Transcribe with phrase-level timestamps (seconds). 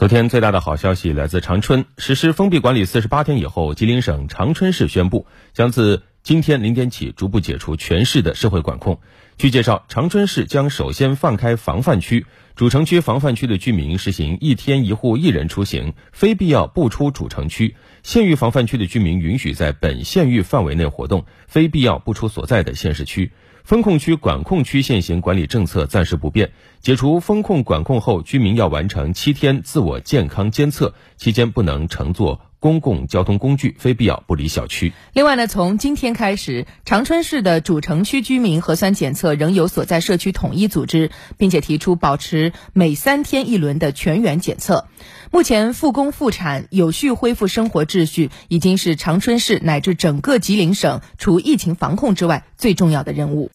[0.00, 8.98] 昨天最大的好消息来自长春，实施封闭管理四十八天以后，吉林省长春市宣布将自今天零点起逐步解除全市的社会管控。
[9.40, 23.32] 据介绍，长春市将首先放开防范区，主城区防范区的居民实行一天一户一人出行，非必要不出主城区；县域防范区的居民允许在本县域范围内活动，非必要不出所在的县市区。
[23.64, 26.50] 风控区、管控区现行管理政策暂时不变。
[26.80, 34.92] 解除风控管控后，居民要完成七天自我健康监测，期间不能乘坐公共交通工具，非必要不离小区。
[35.12, 44.86] 另外呢，从今天开始，长春市的主城区居民核酸检测仍有所在社区统一组织，并且提出保持每三天一轮的全员检测。
[45.30, 53.48] 目前复工复产、有序恢复生活秩序，已经是长春市乃至整个吉林省除疫情防控之外最重要的任务。